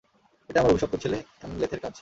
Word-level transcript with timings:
এটা 0.49 0.59
আমার 0.59 0.71
অভিশপ্ত 0.71 0.95
ছেলে 0.95 1.17
অ্যামলেথের 1.39 1.79
কাজ। 1.79 1.89